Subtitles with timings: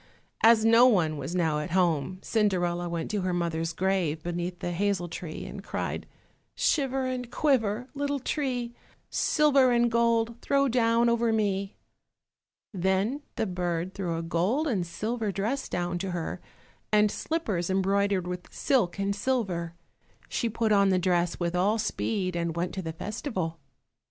[0.41, 4.71] As no one was now at home, Cinderella went to her mother's grave beneath the
[4.71, 6.07] hazel tree, and cried,
[6.55, 8.73] "Shiver and quiver, little tree,
[9.11, 11.75] Silver and gold throw down over me."
[12.73, 16.41] Then the bird threw a gold and silver dress down to her,
[16.91, 19.75] and slippers embroidered with silk and silver.
[20.27, 23.59] She put on the dress with all speed, and went to the festival.